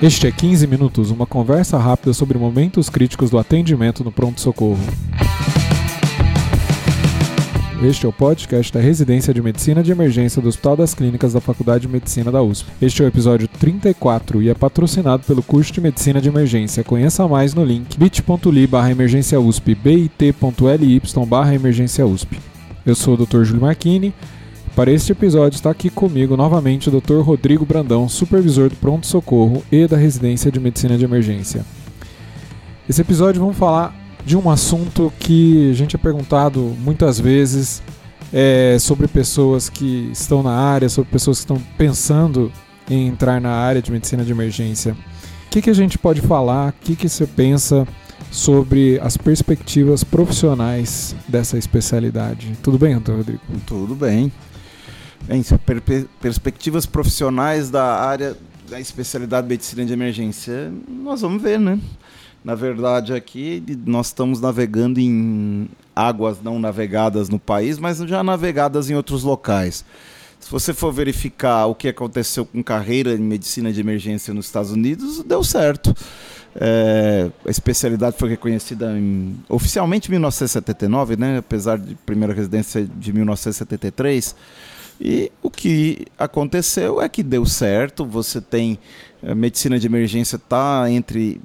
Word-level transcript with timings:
Este 0.00 0.28
é 0.28 0.30
15 0.30 0.64
Minutos, 0.68 1.10
uma 1.10 1.26
conversa 1.26 1.76
rápida 1.76 2.14
sobre 2.14 2.38
momentos 2.38 2.88
críticos 2.88 3.30
do 3.30 3.38
atendimento 3.38 4.04
no 4.04 4.12
pronto-socorro. 4.12 4.78
Este 7.82 8.06
é 8.06 8.08
o 8.08 8.12
podcast 8.12 8.72
da 8.72 8.78
Residência 8.78 9.34
de 9.34 9.42
Medicina 9.42 9.82
de 9.82 9.90
Emergência 9.90 10.40
do 10.40 10.46
Hospital 10.46 10.76
das 10.76 10.94
Clínicas 10.94 11.32
da 11.32 11.40
Faculdade 11.40 11.88
de 11.88 11.92
Medicina 11.92 12.30
da 12.30 12.40
USP. 12.40 12.70
Este 12.80 13.02
é 13.02 13.06
o 13.06 13.08
episódio 13.08 13.48
34 13.48 14.40
e 14.40 14.48
é 14.48 14.54
patrocinado 14.54 15.24
pelo 15.24 15.42
curso 15.42 15.72
de 15.72 15.80
Medicina 15.80 16.20
de 16.20 16.28
Emergência. 16.28 16.84
Conheça 16.84 17.26
mais 17.26 17.52
no 17.52 17.64
link 17.64 17.98
bit.ly 17.98 18.68
barra 18.68 18.92
emergência 18.92 19.40
USP, 19.40 19.74
bit.ly 19.74 21.02
barra 21.26 21.56
emergência 21.56 22.06
USP. 22.06 22.38
Eu 22.86 22.94
sou 22.94 23.14
o 23.14 23.26
Dr. 23.26 23.42
Júlio 23.42 23.62
Marchini. 23.62 24.14
Para 24.78 24.92
este 24.92 25.10
episódio 25.10 25.56
está 25.56 25.70
aqui 25.72 25.90
comigo 25.90 26.36
novamente 26.36 26.88
o 26.88 27.00
Dr. 27.00 27.20
Rodrigo 27.20 27.66
Brandão, 27.66 28.08
supervisor 28.08 28.70
do 28.70 28.76
pronto-socorro 28.76 29.60
e 29.72 29.88
da 29.88 29.96
Residência 29.96 30.52
de 30.52 30.60
Medicina 30.60 30.96
de 30.96 31.04
Emergência. 31.04 31.66
Esse 32.88 33.00
episódio 33.00 33.40
vamos 33.40 33.56
falar 33.56 33.92
de 34.24 34.36
um 34.36 34.48
assunto 34.48 35.12
que 35.18 35.68
a 35.72 35.74
gente 35.74 35.96
é 35.96 35.98
perguntado 35.98 36.60
muitas 36.78 37.18
vezes 37.18 37.82
é, 38.32 38.76
sobre 38.78 39.08
pessoas 39.08 39.68
que 39.68 40.10
estão 40.12 40.44
na 40.44 40.52
área, 40.52 40.88
sobre 40.88 41.10
pessoas 41.10 41.38
que 41.38 41.42
estão 41.42 41.60
pensando 41.76 42.52
em 42.88 43.08
entrar 43.08 43.40
na 43.40 43.50
área 43.50 43.82
de 43.82 43.90
medicina 43.90 44.24
de 44.24 44.30
emergência. 44.30 44.92
O 44.92 45.50
que, 45.50 45.60
que 45.60 45.70
a 45.70 45.74
gente 45.74 45.98
pode 45.98 46.20
falar? 46.20 46.68
O 46.68 46.84
que, 46.84 46.94
que 46.94 47.08
você 47.08 47.26
pensa 47.26 47.84
sobre 48.30 49.00
as 49.02 49.16
perspectivas 49.16 50.04
profissionais 50.04 51.16
dessa 51.26 51.58
especialidade? 51.58 52.52
Tudo 52.62 52.78
bem, 52.78 52.94
Antônio 52.94 53.22
Rodrigo? 53.22 53.40
Tudo 53.66 53.96
bem. 53.96 54.30
Bem, 55.22 55.42
per 55.42 56.06
perspectivas 56.20 56.86
profissionais 56.86 57.70
da 57.70 58.00
área 58.00 58.36
da 58.68 58.80
especialidade 58.80 59.46
de 59.46 59.52
medicina 59.52 59.84
de 59.84 59.92
emergência, 59.92 60.72
nós 60.88 61.20
vamos 61.20 61.42
ver, 61.42 61.58
né? 61.58 61.78
Na 62.44 62.54
verdade, 62.54 63.12
aqui 63.12 63.62
nós 63.84 64.06
estamos 64.06 64.40
navegando 64.40 65.00
em 65.00 65.68
águas 65.94 66.40
não 66.42 66.58
navegadas 66.58 67.28
no 67.28 67.38
país, 67.38 67.78
mas 67.78 67.98
já 67.98 68.22
navegadas 68.22 68.88
em 68.88 68.94
outros 68.94 69.22
locais. 69.22 69.84
Se 70.38 70.50
você 70.50 70.72
for 70.72 70.92
verificar 70.92 71.66
o 71.66 71.74
que 71.74 71.88
aconteceu 71.88 72.46
com 72.46 72.62
carreira 72.62 73.12
em 73.12 73.18
medicina 73.18 73.72
de 73.72 73.80
emergência 73.80 74.32
nos 74.32 74.46
Estados 74.46 74.70
Unidos, 74.70 75.22
deu 75.24 75.42
certo. 75.42 75.94
É, 76.54 77.30
a 77.44 77.50
especialidade 77.50 78.16
foi 78.16 78.30
reconhecida 78.30 78.96
em, 78.96 79.36
oficialmente 79.48 80.08
em 80.08 80.12
1979, 80.12 81.16
né? 81.16 81.38
apesar 81.38 81.78
de 81.78 81.94
primeira 81.96 82.32
residência 82.32 82.84
de 82.84 83.12
1973. 83.12 84.34
E 85.00 85.30
o 85.42 85.50
que 85.50 86.06
aconteceu 86.18 87.00
é 87.00 87.08
que 87.08 87.22
deu 87.22 87.46
certo. 87.46 88.04
Você 88.04 88.40
tem 88.40 88.78
a 89.22 89.34
medicina 89.34 89.78
de 89.78 89.86
emergência 89.86 90.36
está 90.36 90.90
entre 90.90 91.40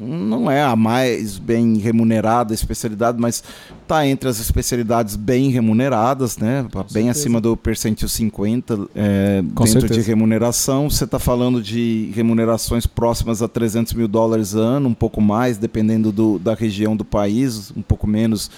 não 0.00 0.50
é 0.50 0.62
a 0.62 0.74
mais 0.74 1.38
bem 1.38 1.76
remunerada 1.76 2.54
especialidade, 2.54 3.20
mas 3.20 3.44
está 3.82 4.06
entre 4.06 4.28
as 4.28 4.40
especialidades 4.40 5.16
bem 5.16 5.50
remuneradas, 5.50 6.38
né? 6.38 6.66
Com 6.72 6.78
bem 6.78 6.86
certeza. 6.86 7.10
acima 7.10 7.40
do 7.40 7.56
percentil 7.56 8.08
50 8.08 8.88
é, 8.94 9.42
dentro 9.42 9.66
certeza. 9.66 9.94
de 9.94 10.00
remuneração. 10.00 10.88
Você 10.88 11.04
está 11.04 11.18
falando 11.18 11.62
de 11.62 12.10
remunerações 12.14 12.86
próximas 12.86 13.42
a 13.42 13.48
300 13.48 13.92
mil 13.92 14.08
dólares 14.08 14.54
ano, 14.54 14.88
um 14.88 14.94
pouco 14.94 15.20
mais, 15.20 15.58
dependendo 15.58 16.10
do, 16.10 16.38
da 16.38 16.54
região 16.54 16.96
do 16.96 17.04
país, 17.04 17.70
um 17.76 17.82
pouco 17.82 18.06
menos, 18.06 18.50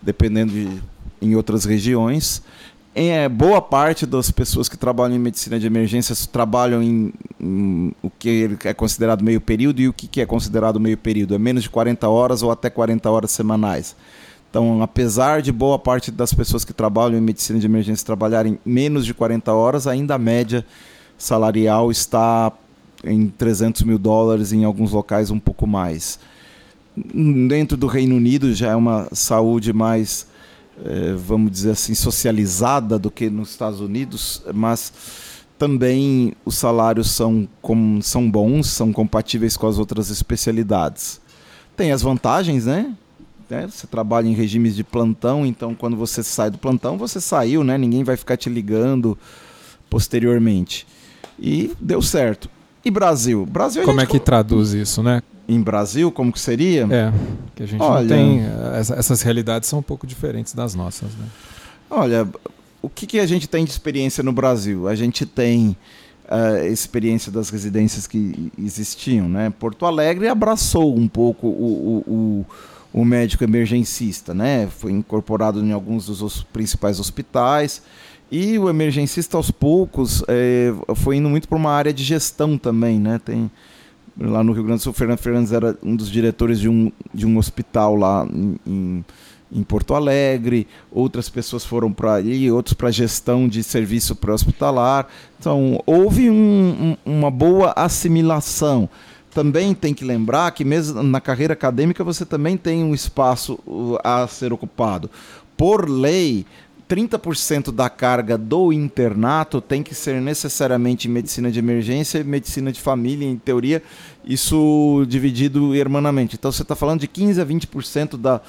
dependendo 0.00 0.52
de 0.52 0.68
em 1.20 1.34
outras 1.34 1.64
regiões 1.64 2.42
é, 3.06 3.28
boa 3.28 3.62
parte 3.62 4.04
das 4.04 4.30
pessoas 4.30 4.68
que 4.68 4.76
trabalham 4.76 5.14
em 5.14 5.20
medicina 5.20 5.58
de 5.58 5.66
emergência 5.66 6.16
trabalham 6.32 6.82
em, 6.82 7.12
em, 7.40 7.92
o 8.02 8.10
que 8.10 8.48
é 8.64 8.74
considerado 8.74 9.22
meio 9.22 9.40
período 9.40 9.80
e 9.80 9.88
o 9.88 9.92
que 9.92 10.20
é 10.20 10.26
considerado 10.26 10.80
meio 10.80 10.98
período. 10.98 11.34
É 11.34 11.38
menos 11.38 11.62
de 11.62 11.70
40 11.70 12.08
horas 12.08 12.42
ou 12.42 12.50
até 12.50 12.68
40 12.68 13.08
horas 13.10 13.30
semanais. 13.30 13.94
Então, 14.50 14.82
apesar 14.82 15.42
de 15.42 15.52
boa 15.52 15.78
parte 15.78 16.10
das 16.10 16.32
pessoas 16.32 16.64
que 16.64 16.72
trabalham 16.72 17.18
em 17.18 17.20
medicina 17.20 17.58
de 17.58 17.66
emergência 17.66 18.04
trabalharem 18.04 18.58
menos 18.64 19.04
de 19.04 19.12
40 19.12 19.52
horas, 19.52 19.86
ainda 19.86 20.14
a 20.14 20.18
média 20.18 20.64
salarial 21.18 21.90
está 21.90 22.50
em 23.04 23.28
300 23.28 23.82
mil 23.82 23.98
dólares, 23.98 24.52
em 24.52 24.64
alguns 24.64 24.92
locais 24.92 25.30
um 25.30 25.38
pouco 25.38 25.66
mais. 25.66 26.18
Dentro 26.96 27.76
do 27.76 27.86
Reino 27.86 28.16
Unido 28.16 28.54
já 28.54 28.70
é 28.70 28.76
uma 28.76 29.08
saúde 29.12 29.72
mais 29.72 30.26
vamos 31.16 31.50
dizer 31.50 31.70
assim, 31.70 31.94
socializada 31.94 32.98
do 32.98 33.10
que 33.10 33.28
nos 33.28 33.50
Estados 33.50 33.80
Unidos, 33.80 34.42
mas 34.54 34.92
também 35.58 36.34
os 36.44 36.56
salários 36.56 37.10
são, 37.10 37.48
com, 37.60 38.00
são 38.00 38.30
bons, 38.30 38.68
são 38.68 38.92
compatíveis 38.92 39.56
com 39.56 39.66
as 39.66 39.78
outras 39.78 40.08
especialidades. 40.08 41.20
Tem 41.76 41.90
as 41.90 42.00
vantagens, 42.00 42.66
né? 42.66 42.94
É, 43.50 43.66
você 43.66 43.86
trabalha 43.86 44.28
em 44.28 44.34
regimes 44.34 44.76
de 44.76 44.84
plantão, 44.84 45.46
então 45.46 45.74
quando 45.74 45.96
você 45.96 46.22
sai 46.22 46.50
do 46.50 46.58
plantão, 46.58 46.98
você 46.98 47.20
saiu, 47.20 47.64
né? 47.64 47.78
Ninguém 47.78 48.04
vai 48.04 48.16
ficar 48.16 48.36
te 48.36 48.48
ligando 48.48 49.18
posteriormente. 49.88 50.86
E 51.38 51.72
deu 51.80 52.02
certo. 52.02 52.48
E 52.84 52.90
Brasil? 52.90 53.46
Brasil 53.46 53.84
Como 53.84 54.00
é 54.00 54.06
que 54.06 54.20
traduz 54.20 54.72
isso, 54.72 55.02
né? 55.02 55.22
Em 55.48 55.62
Brasil, 55.62 56.12
como 56.12 56.30
que 56.30 56.38
seria? 56.38 56.86
É, 56.90 57.12
que 57.56 57.62
a 57.62 57.66
gente 57.66 57.80
Olha, 57.80 58.00
não 58.02 58.08
tem. 58.08 58.42
Essas 58.96 59.22
realidades 59.22 59.68
são 59.68 59.78
um 59.78 59.82
pouco 59.82 60.06
diferentes 60.06 60.52
das 60.52 60.74
nossas, 60.74 61.08
né? 61.14 61.26
Olha, 61.90 62.28
o 62.82 62.88
que, 62.88 63.06
que 63.06 63.18
a 63.18 63.26
gente 63.26 63.48
tem 63.48 63.64
de 63.64 63.70
experiência 63.70 64.22
no 64.22 64.32
Brasil? 64.32 64.86
A 64.86 64.94
gente 64.94 65.24
tem 65.24 65.74
a 66.28 66.60
uh, 66.60 66.66
experiência 66.66 67.32
das 67.32 67.48
residências 67.48 68.06
que 68.06 68.52
existiam, 68.58 69.26
né? 69.26 69.50
Porto 69.58 69.86
Alegre 69.86 70.28
abraçou 70.28 70.94
um 70.94 71.08
pouco 71.08 71.46
o, 71.46 72.04
o, 72.06 72.12
o, 72.12 73.00
o 73.00 73.04
médico 73.04 73.42
emergencista, 73.42 74.34
né? 74.34 74.68
Foi 74.78 74.92
incorporado 74.92 75.64
em 75.64 75.72
alguns 75.72 76.06
dos 76.06 76.42
principais 76.42 77.00
hospitais. 77.00 77.82
E 78.30 78.58
o 78.58 78.68
emergencista, 78.68 79.38
aos 79.38 79.50
poucos, 79.50 80.22
é, 80.28 80.74
foi 80.96 81.16
indo 81.16 81.30
muito 81.30 81.48
para 81.48 81.56
uma 81.56 81.70
área 81.70 81.94
de 81.94 82.04
gestão 82.04 82.58
também, 82.58 83.00
né? 83.00 83.18
Tem, 83.24 83.50
lá 84.18 84.42
no 84.42 84.52
Rio 84.52 84.64
Grande 84.64 84.80
do 84.80 84.84
Sul, 84.84 84.92
Fernando 84.92 85.18
Fernandes 85.18 85.52
era 85.52 85.76
um 85.82 85.94
dos 85.94 86.10
diretores 86.10 86.58
de 86.58 86.68
um, 86.68 86.90
de 87.14 87.26
um 87.26 87.38
hospital 87.38 87.94
lá 87.94 88.26
em, 88.66 89.04
em 89.50 89.62
Porto 89.62 89.94
Alegre, 89.94 90.66
outras 90.90 91.28
pessoas 91.28 91.64
foram 91.64 91.92
para 91.92 92.14
ali, 92.14 92.50
outros 92.50 92.74
para 92.74 92.90
gestão 92.90 93.48
de 93.48 93.62
serviço 93.62 94.14
pré-hospitalar. 94.14 95.06
Então, 95.38 95.82
houve 95.86 96.28
um, 96.28 96.96
um, 97.06 97.18
uma 97.18 97.30
boa 97.30 97.72
assimilação. 97.76 98.88
Também 99.30 99.74
tem 99.74 99.94
que 99.94 100.04
lembrar 100.04 100.50
que, 100.50 100.64
mesmo 100.64 101.02
na 101.02 101.20
carreira 101.20 101.52
acadêmica, 101.52 102.02
você 102.02 102.26
também 102.26 102.56
tem 102.56 102.82
um 102.82 102.94
espaço 102.94 103.58
uh, 103.66 103.98
a 104.02 104.26
ser 104.26 104.52
ocupado. 104.52 105.10
Por 105.56 105.88
lei, 105.88 106.44
30% 106.88 107.70
da 107.70 107.90
carga 107.90 108.38
do 108.38 108.72
internato 108.72 109.60
tem 109.60 109.82
que 109.82 109.94
ser 109.94 110.20
necessariamente 110.20 111.08
medicina 111.08 111.50
de 111.50 111.58
emergência 111.58 112.18
e 112.18 112.24
medicina 112.24 112.72
de 112.72 112.80
família, 112.80 113.28
em 113.28 113.36
teoria, 113.36 113.82
isso 114.24 115.04
dividido 115.06 115.74
hermanamente. 115.74 116.36
Então 116.36 116.50
você 116.50 116.62
está 116.62 116.74
falando 116.74 117.00
de 117.00 117.06
15 117.06 117.40
a 117.40 117.46
20% 117.46 118.16
da, 118.16 118.40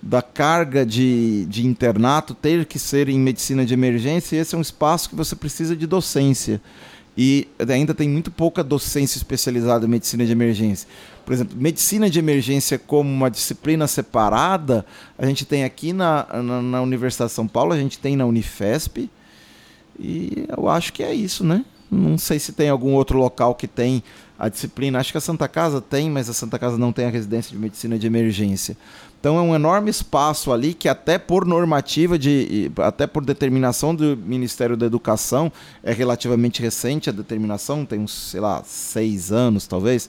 da 0.00 0.22
carga 0.22 0.86
de, 0.86 1.44
de 1.46 1.66
internato 1.66 2.34
ter 2.34 2.64
que 2.66 2.78
ser 2.78 3.08
em 3.08 3.18
medicina 3.18 3.66
de 3.66 3.74
emergência, 3.74 4.36
e 4.36 4.38
esse 4.38 4.54
é 4.54 4.58
um 4.58 4.62
espaço 4.62 5.08
que 5.10 5.16
você 5.16 5.34
precisa 5.34 5.74
de 5.74 5.86
docência. 5.86 6.60
E 7.20 7.48
ainda 7.68 7.92
tem 7.92 8.08
muito 8.08 8.30
pouca 8.30 8.62
docência 8.62 9.18
especializada 9.18 9.84
em 9.84 9.88
medicina 9.88 10.24
de 10.24 10.30
emergência. 10.30 10.86
Por 11.26 11.32
exemplo, 11.32 11.58
medicina 11.58 12.08
de 12.08 12.16
emergência 12.16 12.78
como 12.78 13.10
uma 13.10 13.28
disciplina 13.28 13.88
separada, 13.88 14.86
a 15.18 15.26
gente 15.26 15.44
tem 15.44 15.64
aqui 15.64 15.92
na, 15.92 16.24
na, 16.40 16.62
na 16.62 16.80
Universidade 16.80 17.30
de 17.30 17.34
São 17.34 17.48
Paulo, 17.48 17.72
a 17.72 17.76
gente 17.76 17.98
tem 17.98 18.16
na 18.16 18.24
Unifesp, 18.24 19.10
e 19.98 20.46
eu 20.56 20.68
acho 20.68 20.92
que 20.92 21.02
é 21.02 21.12
isso, 21.12 21.42
né? 21.42 21.64
Não 21.90 22.16
sei 22.16 22.38
se 22.38 22.52
tem 22.52 22.68
algum 22.68 22.92
outro 22.92 23.18
local 23.18 23.52
que 23.56 23.66
tem 23.66 24.00
a 24.38 24.48
disciplina. 24.48 25.00
Acho 25.00 25.10
que 25.10 25.18
a 25.18 25.20
Santa 25.20 25.48
Casa 25.48 25.80
tem, 25.80 26.08
mas 26.08 26.28
a 26.28 26.32
Santa 26.32 26.56
Casa 26.56 26.78
não 26.78 26.92
tem 26.92 27.06
a 27.06 27.10
residência 27.10 27.50
de 27.50 27.58
medicina 27.58 27.98
de 27.98 28.06
emergência. 28.06 28.76
Então 29.20 29.36
é 29.36 29.42
um 29.42 29.54
enorme 29.54 29.90
espaço 29.90 30.52
ali 30.52 30.72
que 30.72 30.88
até 30.88 31.18
por 31.18 31.44
normativa 31.44 32.18
de 32.18 32.70
até 32.76 33.06
por 33.06 33.24
determinação 33.24 33.94
do 33.94 34.16
Ministério 34.16 34.76
da 34.76 34.86
Educação 34.86 35.50
é 35.82 35.92
relativamente 35.92 36.62
recente 36.62 37.10
a 37.10 37.12
determinação, 37.12 37.84
tem 37.84 37.98
uns, 37.98 38.12
sei 38.12 38.40
lá, 38.40 38.62
seis 38.64 39.32
anos 39.32 39.66
talvez. 39.66 40.08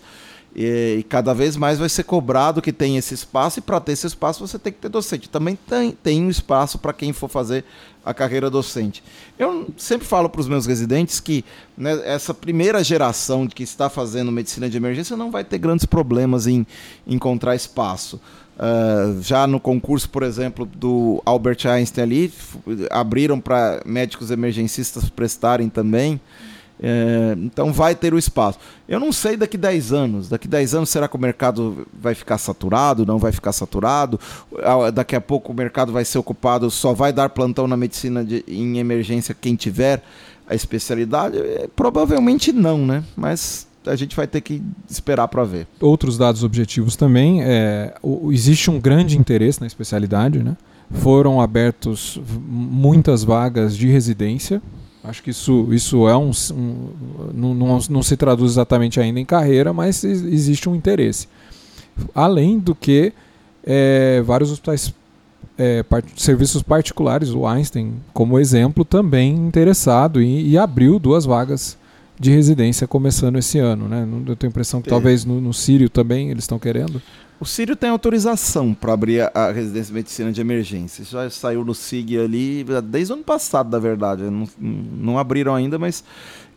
E, 0.56 0.98
e 1.00 1.04
cada 1.04 1.34
vez 1.34 1.56
mais 1.56 1.78
vai 1.78 1.90
ser 1.90 2.04
cobrado 2.04 2.62
que 2.62 2.74
tem 2.74 2.98
esse 2.98 3.14
espaço, 3.14 3.60
e 3.60 3.62
para 3.62 3.80
ter 3.80 3.92
esse 3.92 4.08
espaço 4.08 4.46
você 4.46 4.58
tem 4.58 4.74
que 4.74 4.80
ter 4.80 4.90
docente. 4.90 5.30
Também 5.30 5.56
tem, 5.56 5.92
tem 5.92 6.24
um 6.24 6.30
espaço 6.30 6.78
para 6.80 6.94
quem 6.94 7.14
for 7.14 7.30
fazer 7.30 7.64
a 8.04 8.14
carreira 8.14 8.50
docente. 8.50 9.04
Eu 9.38 9.68
sempre 9.78 10.08
falo 10.08 10.30
para 10.30 10.42
os 10.42 10.48
meus 10.48 10.66
residentes 10.66 11.20
que 11.20 11.46
né, 11.78 12.02
essa 12.04 12.34
primeira 12.34 12.84
geração 12.84 13.48
que 13.48 13.62
está 13.62 13.90
fazendo 13.90 14.32
medicina 14.32 14.70
de 14.70 14.78
emergência 14.78 15.16
não 15.16 15.30
vai 15.30 15.44
ter 15.44 15.60
grandes 15.60 15.86
problemas 15.86 16.48
em 16.48 16.66
encontrar 17.06 17.56
espaço. 17.56 18.20
Uh, 18.60 19.22
já 19.22 19.48
no 19.48 19.58
concurso, 19.58 20.10
por 20.10 20.22
exemplo, 20.22 20.66
do 20.66 21.22
Albert 21.26 21.66
Einstein 21.66 22.04
ali, 22.04 22.34
abriram 22.92 23.40
para 23.40 23.82
médicos 23.86 24.32
emergencistas 24.32 25.10
prestarem 25.10 25.70
também. 25.70 26.20
É, 26.82 27.36
então 27.38 27.74
vai 27.74 27.94
ter 27.94 28.14
o 28.14 28.18
espaço. 28.18 28.58
Eu 28.88 29.00
não 29.00 29.12
sei 29.12 29.36
daqui 29.36 29.58
10 29.58 29.92
anos. 29.92 30.30
Daqui 30.30 30.48
10 30.48 30.76
anos 30.76 30.90
será 30.90 31.08
que 31.08 31.16
o 31.16 31.20
mercado 31.20 31.86
vai 31.94 32.16
ficar 32.16 32.38
saturado? 32.38 33.06
Não 33.06 33.18
vai 33.18 33.32
ficar 33.32 33.52
saturado? 33.52 34.20
Daqui 34.94 35.16
a 35.16 35.22
pouco 35.22 35.52
o 35.52 35.56
mercado 35.56 35.92
vai 35.92 36.06
ser 36.06 36.18
ocupado, 36.18 36.72
só 36.72 36.94
vai 36.94 37.12
dar 37.12 37.30
plantão 37.30 37.68
na 37.68 37.76
medicina 37.76 38.24
de, 38.24 38.44
em 38.48 38.78
emergência 38.78 39.36
quem 39.36 39.56
tiver 39.56 40.02
a 40.48 40.56
especialidade? 40.56 41.38
É, 41.38 41.70
provavelmente 41.76 42.52
não, 42.52 42.86
né? 42.86 43.04
Mas 43.16 43.68
a 43.90 43.96
gente 43.96 44.16
vai 44.16 44.28
ter 44.28 44.42
que 44.42 44.62
esperar 44.90 45.28
para 45.28 45.44
ver. 45.44 45.68
Outros 45.80 46.18
dados 46.18 46.44
objetivos 46.44 46.96
também. 46.96 47.44
É, 47.44 47.94
o, 48.02 48.32
existe 48.32 48.70
um 48.70 48.80
grande 48.80 49.18
interesse 49.18 49.60
na 49.60 49.68
especialidade, 49.68 50.40
né? 50.40 50.56
Foram 50.92 51.40
abertos 51.40 52.20
muitas 52.48 53.24
vagas 53.24 53.78
de 53.78 53.88
residência 53.88 54.62
Acho 55.04 55.24
que 55.24 55.30
isso, 55.30 55.68
isso 55.72 56.08
é 56.08 56.18
um. 56.18 56.32
um 56.52 56.90
não, 57.34 57.54
não, 57.54 57.80
não, 57.90 58.04
se 58.04 58.18
traduz 58.18 58.52
exatamente 58.52 59.00
ainda 59.00 59.20
em 59.20 59.26
carreira, 59.26 59.72
mas 59.72 60.04
existe 60.04 60.68
um 60.68 60.76
interesse. 60.76 61.28
Além 62.14 62.60
do 62.60 62.76
que 62.76 63.14
é, 63.64 64.22
vários 64.22 64.52
hospitais, 64.52 64.94
é, 65.58 65.84
part 65.84 66.06
serviços 66.18 66.62
particulares, 66.62 67.30
o 67.32 67.48
Einstein, 67.48 67.94
como 68.14 68.38
exemplo, 68.38 68.84
também 68.84 69.34
interessado 69.36 70.22
e, 70.22 70.50
e, 70.50 70.58
abriu 70.58 71.00
duas 71.00 71.26
vagas 71.26 71.78
de 72.20 72.32
residência 72.32 72.86
começando 72.86 73.38
esse 73.38 73.58
ano. 73.60 73.88
Né? 73.88 74.08
Eu 74.28 74.36
tenho 74.36 74.50
a 74.50 74.52
impressão 74.52 74.82
que 74.82 74.90
talvez 74.90 75.24
no, 75.24 75.40
no 75.40 75.54
Sírio 75.54 75.90
também 75.90 76.30
eles 76.30 76.44
estão 76.44 76.60
querendo. 76.60 77.02
O 77.40 77.46
Sírio 77.46 77.74
tem 77.74 77.90
autorização 77.90 78.74
para 78.74 78.92
abrir 78.92 79.22
a, 79.22 79.32
a, 79.34 79.52
residência 79.52 79.88
de 79.88 79.94
medicina 79.94 80.32
de 80.32 80.42
emergência. 80.42 81.06
Já 81.06 81.30
saiu 81.30 81.64
no 81.64 81.74
SIG 81.74 82.20
ali 82.20 82.66
desde 82.84 83.14
o 83.14 83.16
ano 83.16 83.24
passado, 83.24 83.72
na 83.72 83.80
verdade. 83.80 84.24
Não, 84.24 84.46
não 84.60 85.18
abriram 85.18 85.56
ainda, 85.56 85.80
mas 85.80 86.04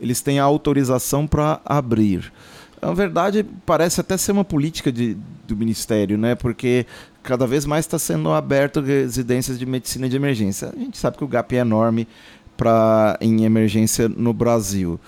eles 0.01 0.21
têm 0.21 0.41
a 0.41 0.45
autorização 0.45 1.25
para 1.25 1.61
abrir. 1.65 2.33
Na 2.81 2.93
verdade, 2.93 3.47
parece 3.65 4.01
até 4.01 4.17
ser 4.17 4.33
uma 4.33 4.45
política 4.45 4.91
de, 4.91 5.17
do 5.47 5.57
Ministério, 5.57 6.19
né? 6.19 6.35
Porque 6.35 6.85
cada 7.23 7.47
vez 7.47 7.65
mais 7.65 7.85
está 7.85 7.97
sendo 7.97 8.33
aberto 8.33 8.81
residências 8.81 9.57
de 9.57 9.65
medicina 9.65 10.09
de 10.09 10.17
emergência. 10.17 10.73
A 10.75 10.77
gente 10.77 10.99
sabe 10.99 11.17
que 11.17 11.23
o 11.23 11.29
gap 11.29 11.55
é 11.55 11.61
enorme 11.61 12.09
pra, 12.57 13.17
em 13.21 13.45
emergência 13.45 14.09
no 14.09 14.33
Brasil. 14.33 14.99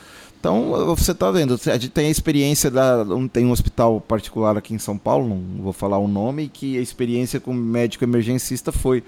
Então, 0.44 0.94
você 0.94 1.12
está 1.12 1.31
vendo, 1.31 1.55
a 1.55 1.73
gente 1.73 1.88
tem 1.88 2.08
a 2.08 2.11
experiência 2.11 2.70
da. 2.70 3.02
Tem 3.32 3.46
um 3.46 3.50
hospital 3.50 3.99
particular 3.99 4.58
aqui 4.58 4.75
em 4.75 4.79
São 4.79 4.99
Paulo, 4.99 5.26
não 5.26 5.62
vou 5.62 5.73
falar 5.73 5.96
o 5.96 6.06
nome, 6.06 6.50
que 6.52 6.76
a 6.76 6.82
experiência 6.82 7.41
com 7.41 7.55
médico 7.55 8.05
emergencista 8.05 8.70
foi 8.70 9.02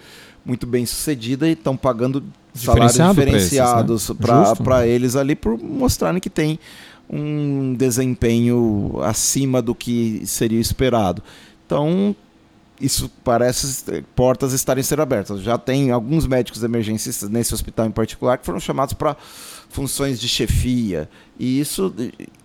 muito 0.47 0.67
bem 0.67 0.87
sucedida 0.87 1.47
e 1.47 1.53
estão 1.53 1.77
pagando 1.77 2.25
salários 2.55 2.95
diferenciados 2.95 4.11
para 4.65 4.81
né? 4.81 4.89
eles 4.89 5.15
ali 5.15 5.37
por 5.37 5.63
mostrarem 5.63 6.21
que 6.21 6.31
tem 6.31 6.59
um 7.07 7.75
desempenho 7.75 8.99
acima 9.03 9.61
do 9.61 9.75
que 9.75 10.23
seria 10.25 10.59
esperado. 10.59 11.23
Então, 11.67 12.17
isso 12.81 13.11
parece 13.23 13.85
portas 14.15 14.55
estarem 14.55 14.83
sendo 14.83 15.03
abertas. 15.03 15.43
Já 15.43 15.59
tem 15.59 15.91
alguns 15.91 16.27
médicos 16.27 16.63
emergencistas 16.63 17.29
nesse 17.29 17.53
hospital 17.53 17.85
em 17.85 17.91
particular 17.91 18.39
que 18.39 18.47
foram 18.47 18.59
chamados 18.59 18.95
para 18.95 19.17
funções 19.69 20.21
de 20.21 20.29
chefia, 20.29 21.09
e 21.39 21.61
isso 21.61 21.95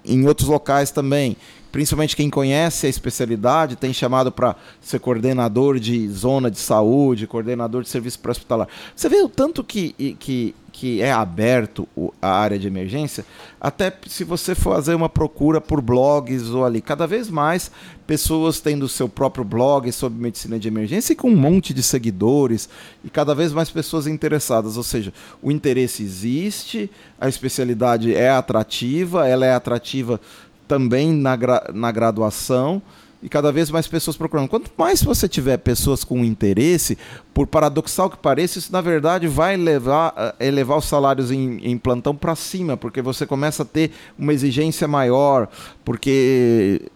em 0.03 0.27
outros 0.27 0.49
locais 0.49 0.91
também. 0.91 1.37
Principalmente 1.71 2.17
quem 2.17 2.29
conhece 2.29 2.85
a 2.85 2.89
especialidade 2.89 3.77
tem 3.77 3.93
chamado 3.93 4.29
para 4.29 4.57
ser 4.81 4.99
coordenador 4.99 5.79
de 5.79 6.05
zona 6.09 6.51
de 6.51 6.59
saúde, 6.59 7.25
coordenador 7.25 7.81
de 7.81 7.87
serviço 7.87 8.19
pré-hospitalar. 8.19 8.67
Você 8.93 9.07
vê 9.07 9.21
o 9.21 9.29
tanto 9.29 9.63
que, 9.63 9.93
que, 10.19 10.53
que 10.69 11.01
é 11.01 11.13
aberto 11.13 11.87
a 12.21 12.29
área 12.29 12.59
de 12.59 12.67
emergência, 12.67 13.25
até 13.59 13.93
se 14.05 14.25
você 14.25 14.53
for 14.53 14.75
fazer 14.75 14.95
uma 14.95 15.07
procura 15.07 15.61
por 15.61 15.81
blogs 15.81 16.49
ou 16.49 16.65
ali, 16.65 16.81
cada 16.81 17.07
vez 17.07 17.29
mais 17.29 17.71
pessoas 18.05 18.59
tendo 18.59 18.89
seu 18.89 19.07
próprio 19.07 19.45
blog 19.45 19.89
sobre 19.93 20.21
medicina 20.21 20.59
de 20.59 20.67
emergência 20.67 21.13
e 21.13 21.15
com 21.15 21.29
um 21.29 21.35
monte 21.35 21.73
de 21.73 21.81
seguidores 21.81 22.67
e 23.05 23.09
cada 23.09 23.33
vez 23.33 23.53
mais 23.53 23.69
pessoas 23.69 24.07
interessadas. 24.07 24.75
Ou 24.75 24.83
seja, 24.83 25.13
o 25.41 25.49
interesse 25.49 26.03
existe, 26.03 26.91
a 27.21 27.29
especialidade 27.29 28.15
é 28.15 28.31
atrativa, 28.31 29.27
ela 29.27 29.45
é 29.45 29.53
atrativa 29.53 30.19
também 30.67 31.13
na, 31.13 31.35
gra 31.35 31.69
na 31.71 31.91
graduação 31.91 32.81
e 33.21 33.29
cada 33.29 33.51
vez 33.51 33.69
mais 33.69 33.87
pessoas 33.87 34.17
procurando. 34.17 34.49
Quanto 34.49 34.71
mais 34.75 35.03
você 35.03 35.29
tiver 35.29 35.57
pessoas 35.57 36.03
com 36.03 36.25
interesse, 36.25 36.97
por 37.31 37.45
paradoxal 37.45 38.09
que 38.09 38.17
pareça, 38.17 38.57
isso 38.57 38.71
na 38.71 38.81
verdade 38.81 39.27
vai 39.27 39.55
levar, 39.55 40.13
eh, 40.17 40.47
elevar 40.47 40.79
os 40.79 40.85
salários 40.85 41.29
em, 41.29 41.59
em 41.61 41.77
plantão 41.77 42.15
para 42.15 42.35
cima, 42.35 42.75
porque 42.75 43.03
você 43.03 43.27
começa 43.27 43.61
a 43.61 43.65
ter 43.65 43.91
uma 44.17 44.33
exigência 44.33 44.87
maior, 44.87 45.47
porque 45.85 46.89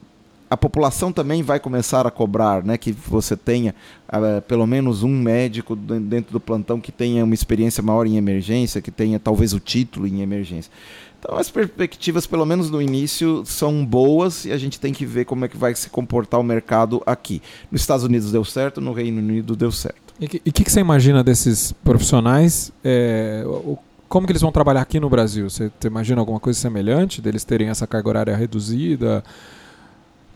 a 0.55 0.57
população 0.57 1.11
também 1.11 1.43
vai 1.43 1.59
começar 1.59 2.07
a 2.07 2.11
cobrar, 2.11 2.63
né, 2.63 2.77
que 2.77 2.93
você 2.93 3.35
tenha 3.35 3.75
uh, 4.07 4.41
pelo 4.43 4.65
menos 4.65 5.03
um 5.03 5.09
médico 5.09 5.75
dentro 5.75 6.31
do 6.31 6.39
plantão 6.39 6.79
que 6.79 6.93
tenha 6.93 7.25
uma 7.25 7.33
experiência 7.33 7.83
maior 7.83 8.07
em 8.07 8.15
emergência, 8.15 8.81
que 8.81 8.89
tenha 8.89 9.19
talvez 9.19 9.51
o 9.51 9.59
título 9.59 10.07
em 10.07 10.21
emergência. 10.21 10.71
Então 11.19 11.37
as 11.37 11.49
perspectivas, 11.49 12.25
pelo 12.25 12.45
menos 12.45 12.71
no 12.71 12.81
início, 12.81 13.43
são 13.45 13.85
boas 13.85 14.45
e 14.45 14.51
a 14.53 14.57
gente 14.57 14.79
tem 14.79 14.93
que 14.93 15.05
ver 15.05 15.25
como 15.25 15.43
é 15.43 15.49
que 15.49 15.57
vai 15.57 15.75
se 15.75 15.89
comportar 15.89 16.39
o 16.39 16.43
mercado 16.43 17.03
aqui. 17.05 17.41
Nos 17.69 17.81
Estados 17.81 18.05
Unidos 18.05 18.31
deu 18.31 18.45
certo, 18.45 18.79
no 18.79 18.93
Reino 18.93 19.19
Unido 19.19 19.57
deu 19.57 19.73
certo. 19.73 20.13
E 20.21 20.25
o 20.25 20.29
que, 20.29 20.63
que, 20.63 20.71
você 20.71 20.79
imagina 20.79 21.21
desses 21.21 21.73
profissionais? 21.83 22.71
É, 22.81 23.43
o, 23.45 23.77
como 24.07 24.25
que 24.25 24.31
eles 24.31 24.41
vão 24.41 24.53
trabalhar 24.53 24.81
aqui 24.81 25.01
no 25.01 25.09
Brasil? 25.09 25.49
Você, 25.49 25.69
você 25.77 25.87
imagina 25.89 26.21
alguma 26.21 26.39
coisa 26.39 26.57
semelhante 26.57 27.21
deles 27.21 27.43
terem 27.43 27.67
essa 27.67 27.85
carga 27.85 28.07
horária 28.07 28.35
reduzida? 28.37 29.21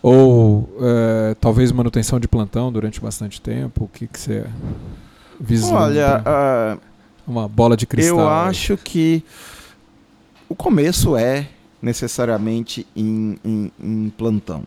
Ou 0.02 0.70
é, 0.82 1.36
talvez 1.40 1.72
manutenção 1.72 2.20
de 2.20 2.28
plantão 2.28 2.72
durante 2.72 3.02
bastante 3.02 3.42
tempo? 3.42 3.86
O 3.86 3.88
que, 3.88 4.08
que 4.08 4.20
você 4.20 4.46
vislumbra? 5.40 5.82
Olha, 5.82 6.24
uh, 6.78 6.80
uma 7.28 7.48
bola 7.48 7.76
de 7.76 7.86
cristal. 7.86 8.20
Eu 8.20 8.30
acho 8.30 8.78
que 8.78 9.24
o 10.48 10.56
começo 10.56 11.16
é 11.18 11.48
necessariamente 11.82 12.88
em, 12.96 13.38
em, 13.44 13.72
em 13.80 14.10
plantão. 14.10 14.64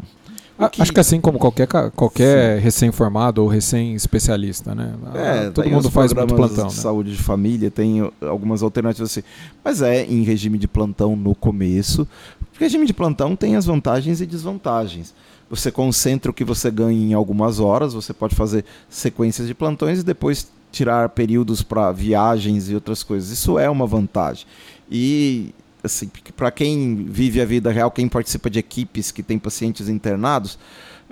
Que... 0.70 0.80
Acho 0.80 0.92
que 0.92 1.00
assim 1.00 1.20
como 1.20 1.38
qualquer, 1.38 1.66
qualquer 1.66 2.60
recém-formado 2.60 3.42
ou 3.42 3.48
recém-especialista, 3.48 4.74
né? 4.74 4.94
É, 5.14 5.50
Todo 5.50 5.68
mundo 5.68 5.90
faz 5.90 6.12
muito 6.12 6.34
plantão. 6.34 6.68
De 6.68 6.76
né? 6.76 6.82
saúde 6.82 7.12
de 7.12 7.22
família 7.22 7.70
tem 7.70 8.10
algumas 8.20 8.62
alternativas 8.62 9.10
assim. 9.10 9.22
Mas 9.64 9.82
é 9.82 10.04
em 10.04 10.22
regime 10.22 10.58
de 10.58 10.68
plantão 10.68 11.16
no 11.16 11.34
começo. 11.34 12.06
Porque 12.50 12.64
regime 12.64 12.86
de 12.86 12.92
plantão 12.92 13.34
tem 13.34 13.56
as 13.56 13.66
vantagens 13.66 14.20
e 14.20 14.26
desvantagens. 14.26 15.14
Você 15.50 15.70
concentra 15.70 16.30
o 16.30 16.34
que 16.34 16.44
você 16.44 16.70
ganha 16.70 16.98
em 16.98 17.12
algumas 17.12 17.58
horas, 17.58 17.92
você 17.92 18.14
pode 18.14 18.34
fazer 18.34 18.64
sequências 18.88 19.46
de 19.46 19.54
plantões 19.54 20.00
e 20.00 20.02
depois 20.02 20.50
tirar 20.70 21.08
períodos 21.10 21.62
para 21.62 21.92
viagens 21.92 22.70
e 22.70 22.74
outras 22.74 23.02
coisas. 23.02 23.30
Isso 23.30 23.58
é 23.58 23.68
uma 23.68 23.86
vantagem. 23.86 24.46
E 24.90 25.54
assim, 25.82 26.10
para 26.36 26.50
quem 26.50 27.04
vive 27.04 27.40
a 27.40 27.44
vida 27.44 27.70
real, 27.70 27.90
quem 27.90 28.08
participa 28.08 28.48
de 28.48 28.58
equipes 28.58 29.10
que 29.10 29.22
tem 29.22 29.38
pacientes 29.38 29.88
internados, 29.88 30.58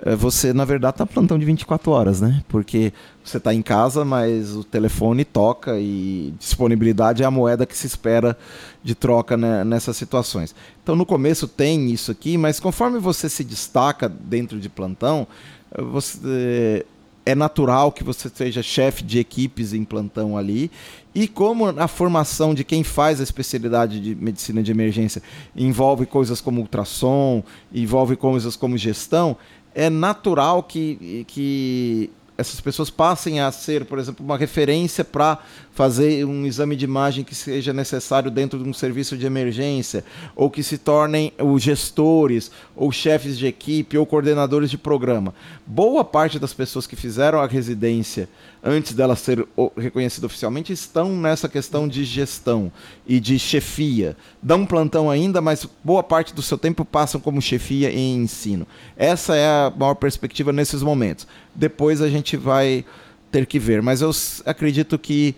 eh, 0.03 0.15
você 0.15 0.53
na 0.53 0.65
verdade 0.65 0.95
está 0.95 1.05
plantão 1.05 1.37
de 1.37 1.45
24 1.45 1.91
horas, 1.91 2.21
né? 2.21 2.41
Porque 2.47 2.93
você 3.23 3.37
está 3.37 3.53
em 3.53 3.61
casa, 3.61 4.05
mas 4.05 4.55
o 4.55 4.63
telefone 4.63 5.25
toca 5.25 5.77
e 5.79 6.33
disponibilidade 6.39 7.23
é 7.23 7.25
a 7.25 7.31
moeda 7.31 7.65
que 7.65 7.77
se 7.77 7.85
espera 7.87 8.37
de 8.83 8.95
troca 8.95 9.35
né, 9.35 9.63
nessas 9.63 9.97
situações. 9.97 10.55
Então 10.81 10.95
no 10.95 11.05
começo 11.05 11.47
tem 11.47 11.91
isso 11.91 12.11
aqui, 12.11 12.37
mas 12.37 12.59
conforme 12.59 12.99
você 12.99 13.29
se 13.29 13.43
destaca 13.43 14.07
dentro 14.07 14.59
de 14.59 14.69
plantão, 14.69 15.27
eh, 15.71 15.81
você 15.81 16.85
é 17.25 17.35
natural 17.35 17.91
que 17.91 18.03
você 18.03 18.29
seja 18.29 18.63
chefe 18.63 19.03
de 19.03 19.19
equipes 19.19 19.73
em 19.73 19.83
plantão 19.83 20.37
ali. 20.37 20.71
E 21.13 21.27
como 21.27 21.67
a 21.67 21.87
formação 21.87 22.53
de 22.53 22.63
quem 22.63 22.83
faz 22.83 23.19
a 23.19 23.23
especialidade 23.23 23.99
de 23.99 24.15
medicina 24.15 24.63
de 24.63 24.71
emergência 24.71 25.21
envolve 25.55 26.05
coisas 26.05 26.39
como 26.39 26.61
ultrassom, 26.61 27.43
envolve 27.73 28.15
coisas 28.15 28.55
como 28.55 28.77
gestão, 28.77 29.35
é 29.75 29.89
natural 29.89 30.63
que, 30.63 31.25
que 31.27 32.09
essas 32.41 32.59
pessoas 32.59 32.89
passem 32.89 33.39
a 33.39 33.51
ser, 33.51 33.85
por 33.85 33.97
exemplo, 33.97 34.25
uma 34.25 34.37
referência 34.37 35.03
para 35.03 35.39
fazer 35.73 36.25
um 36.25 36.45
exame 36.45 36.75
de 36.75 36.83
imagem 36.83 37.23
que 37.23 37.33
seja 37.33 37.71
necessário 37.71 38.29
dentro 38.29 38.61
de 38.61 38.67
um 38.67 38.73
serviço 38.73 39.17
de 39.17 39.25
emergência, 39.25 40.03
ou 40.35 40.49
que 40.49 40.61
se 40.61 40.77
tornem 40.77 41.31
os 41.39 41.63
gestores, 41.63 42.51
ou 42.75 42.91
chefes 42.91 43.37
de 43.37 43.47
equipe, 43.47 43.97
ou 43.97 44.05
coordenadores 44.05 44.69
de 44.69 44.77
programa. 44.77 45.33
Boa 45.65 46.03
parte 46.03 46.37
das 46.37 46.53
pessoas 46.53 46.85
que 46.85 46.95
fizeram 46.95 47.39
a 47.39 47.47
residência 47.47 48.27
antes 48.63 48.93
dela 48.93 49.15
ser 49.15 49.47
reconhecida 49.75 50.27
oficialmente 50.27 50.71
estão 50.71 51.15
nessa 51.15 51.49
questão 51.49 51.87
de 51.87 52.03
gestão 52.03 52.71
e 53.07 53.19
de 53.19 53.39
chefia. 53.39 54.15
Dão 54.41 54.65
plantão 54.65 55.09
ainda, 55.09 55.41
mas 55.41 55.67
boa 55.83 56.03
parte 56.03 56.33
do 56.33 56.41
seu 56.41 56.57
tempo 56.57 56.85
passam 56.85 57.19
como 57.19 57.41
chefia 57.41 57.91
em 57.91 58.17
ensino. 58.17 58.67
Essa 58.95 59.35
é 59.35 59.47
a 59.47 59.73
maior 59.75 59.95
perspectiva 59.95 60.53
nesses 60.53 60.83
momentos. 60.83 61.27
Depois 61.53 62.01
a 62.01 62.09
gente 62.09 62.37
vai 62.37 62.85
ter 63.31 63.45
que 63.45 63.57
ver, 63.57 63.81
mas 63.81 64.01
eu 64.01 64.11
acredito 64.45 64.99
que 64.99 65.35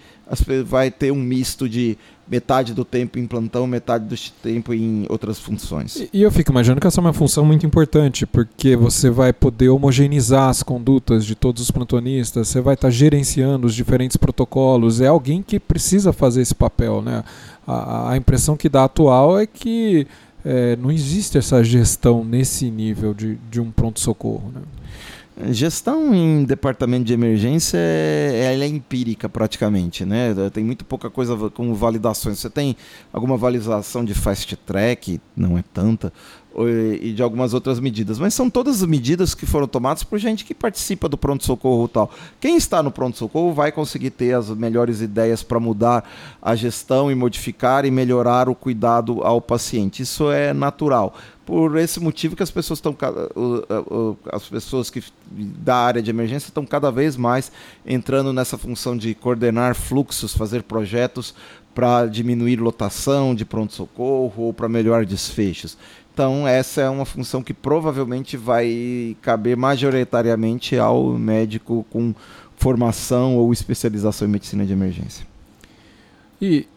vai 0.66 0.90
ter 0.90 1.12
um 1.12 1.16
misto 1.16 1.70
de 1.70 1.98
metade 2.28 2.74
do 2.74 2.86
tempo 2.86 3.20
em 3.20 3.28
plantão, 3.28 3.68
metade 3.68 4.06
do 4.06 4.16
tempo 4.42 4.74
em 4.74 5.06
outras 5.10 5.38
funções. 5.38 5.98
E, 5.98 6.10
e 6.14 6.22
eu 6.22 6.32
fico 6.32 6.52
imaginando 6.52 6.80
que 6.80 6.88
essa 6.88 7.00
é 7.00 7.02
uma 7.02 7.14
função 7.14 7.46
muito 7.46 7.66
importante, 7.66 8.26
porque 8.26 8.76
você 8.76 9.10
vai 9.10 9.34
poder 9.34 9.70
homogeneizar 9.70 10.50
as 10.50 10.64
condutas 10.64 11.26
de 11.26 11.36
todos 11.36 11.62
os 11.62 11.70
plantonistas, 11.70 12.48
você 12.48 12.62
vai 12.62 12.74
estar 12.74 12.90
gerenciando 12.90 13.68
os 13.68 13.76
diferentes 13.76 14.18
protocolos, 14.18 15.02
é 15.02 15.08
alguém 15.08 15.44
que 15.44 15.60
precisa 15.60 16.14
fazer 16.14 16.42
esse 16.42 16.56
papel. 16.56 17.02
Né? 17.02 17.24
A, 17.68 18.12
a 18.12 18.18
impressão 18.18 18.56
que 18.56 18.70
dá 18.70 18.86
atual 18.86 19.38
é 19.38 19.46
que 19.46 20.08
é, 20.46 20.76
não 20.78 20.92
existe 20.92 21.38
essa 21.38 21.64
gestão 21.64 22.24
nesse 22.24 22.72
nível 22.72 23.14
de, 23.14 23.38
de 23.52 23.60
um 23.60 23.70
pronto-socorro. 23.70 24.52
Né? 24.56 24.62
Gestão 25.50 26.14
em 26.14 26.44
departamento 26.44 27.06
de 27.06 27.14
emergência 27.14 27.78
é, 27.80 28.56
é 28.56 28.68
empírica 28.68 29.28
praticamente, 29.28 30.06
né? 30.06 30.34
Tem 30.54 30.64
muito 30.64 30.86
pouca 30.86 31.10
coisa 31.10 31.36
como 31.50 31.74
validações. 31.74 32.38
Você 32.38 32.52
tem 32.52 32.76
alguma 33.12 33.36
validação 33.36 34.06
de 34.06 34.14
fast 34.14 34.56
track, 34.58 35.20
não 35.36 35.58
é 35.58 35.64
tanta, 35.74 36.14
e 37.02 37.14
de 37.14 37.24
algumas 37.24 37.56
outras 37.56 37.80
medidas, 37.80 38.20
mas 38.20 38.36
são 38.36 38.48
todas 38.48 38.84
as 38.84 38.88
medidas 38.88 39.34
que 39.34 39.48
foram 39.48 39.68
tomadas 39.68 40.04
por 40.04 40.20
gente 40.20 40.46
que 40.46 40.54
participa 40.54 41.10
do 41.10 41.18
pronto 41.18 41.44
socorro 41.44 41.88
tal. 41.88 42.12
Quem 42.40 42.56
está 42.56 42.84
no 42.84 42.92
pronto 42.92 43.18
socorro 43.18 43.54
vai 43.54 43.72
conseguir 43.72 44.12
ter 44.12 44.36
as 44.36 44.50
melhores 44.50 45.02
ideias 45.02 45.42
para 45.42 45.60
mudar 45.60 46.08
a 46.40 46.56
gestão 46.56 47.12
e 47.12 47.16
modificar 47.16 47.86
e 47.86 47.92
melhorar 47.92 48.48
o 48.48 48.54
cuidado 48.54 49.24
ao 49.24 49.42
paciente. 49.42 50.04
Isso 50.04 50.32
é 50.32 50.54
natural 50.54 51.16
por 51.46 51.78
esse 51.78 52.00
motivo 52.00 52.36
que 52.36 52.44
as 52.44 52.52
pessoas 52.52 52.80
estão 52.80 52.96
as 54.32 54.48
pessoas 54.48 54.90
que 54.90 55.04
da 55.30 55.76
área 55.76 56.02
de 56.02 56.10
emergência 56.10 56.48
estão 56.48 56.66
cada 56.66 56.92
vez 56.92 57.18
mais 57.18 57.52
entrando 57.86 58.32
nessa 58.32 58.58
função 58.58 58.96
de 58.96 59.14
coordenar 59.14 59.76
fluxos, 59.76 60.34
fazer 60.34 60.64
projetos 60.64 61.36
para 61.76 62.06
diminuir 62.06 62.58
lotação 62.58 63.36
de 63.36 63.44
pronto 63.44 63.74
socorro 63.74 64.44
ou 64.44 64.54
para 64.54 64.70
melhorar 64.70 65.06
desfechos. 65.06 65.78
Então 66.14 66.48
essa 66.48 66.82
é 66.82 66.90
uma 66.90 67.06
função 67.06 67.44
que 67.44 67.54
provavelmente 67.54 68.38
vai 68.38 69.18
caber 69.22 69.58
majoritariamente 69.58 70.78
ao 70.78 71.12
médico 71.18 71.86
com 71.90 72.14
formação 72.56 73.36
ou 73.36 73.52
especialização 73.52 74.28
em 74.28 74.32
medicina 74.32 74.66
de 74.66 74.72
emergência. 74.72 75.26
E 76.42 76.68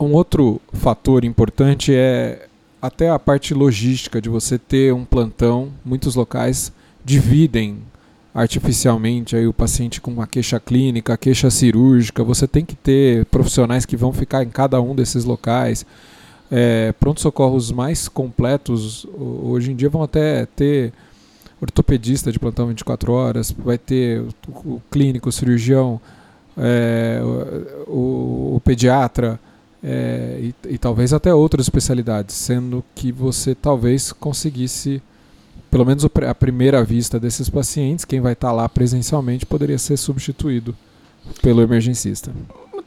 um 0.00 0.12
outro 0.12 0.60
fator 0.72 1.24
importante 1.24 1.94
é 1.94 2.48
até 2.86 3.10
a 3.10 3.18
parte 3.18 3.52
logística 3.52 4.20
de 4.20 4.28
você 4.28 4.58
ter 4.58 4.92
um 4.94 5.04
plantão, 5.04 5.72
muitos 5.84 6.14
locais 6.14 6.72
dividem 7.04 7.78
artificialmente 8.34 9.34
aí 9.34 9.46
o 9.46 9.52
paciente 9.52 10.00
com 10.00 10.10
uma 10.10 10.26
queixa 10.26 10.60
clínica, 10.60 11.16
queixa 11.16 11.48
cirúrgica. 11.48 12.22
Você 12.22 12.46
tem 12.46 12.64
que 12.64 12.76
ter 12.76 13.24
profissionais 13.26 13.86
que 13.86 13.96
vão 13.96 14.12
ficar 14.12 14.42
em 14.42 14.50
cada 14.50 14.80
um 14.80 14.94
desses 14.94 15.24
locais. 15.24 15.86
É, 16.50 16.92
pronto-socorros 17.00 17.72
mais 17.72 18.08
completos 18.08 19.06
hoje 19.16 19.72
em 19.72 19.74
dia 19.74 19.88
vão 19.88 20.02
até 20.02 20.46
ter 20.46 20.92
ortopedista 21.60 22.30
de 22.30 22.38
plantão 22.38 22.68
24 22.68 23.10
horas, 23.12 23.50
vai 23.50 23.78
ter 23.78 24.20
o, 24.20 24.74
o 24.74 24.82
clínico, 24.90 25.30
o 25.30 25.32
cirurgião, 25.32 26.00
é, 26.56 27.20
o, 27.88 27.90
o, 27.90 28.56
o 28.56 28.60
pediatra 28.60 29.40
é, 29.82 30.38
e, 30.40 30.54
e, 30.70 30.78
talvez 30.78 31.12
até 31.12 31.34
outras 31.34 31.66
especialidades, 31.66 32.34
sendo 32.34 32.84
que 32.94 33.12
você 33.12 33.54
talvez 33.54 34.12
conseguisse, 34.12 35.02
pelo 35.70 35.84
menos 35.84 36.04
a 36.04 36.34
primeira 36.34 36.82
vista 36.82 37.20
desses 37.20 37.48
pacientes, 37.48 38.04
quem 38.04 38.20
vai 38.20 38.32
estar 38.32 38.52
lá 38.52 38.68
presencialmente 38.68 39.44
poderia 39.46 39.78
ser 39.78 39.96
substituído 39.96 40.74
pelo 41.42 41.62
emergencista. 41.62 42.32